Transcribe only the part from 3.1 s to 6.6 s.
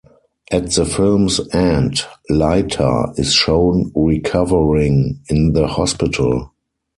is shown recovering in the hospital.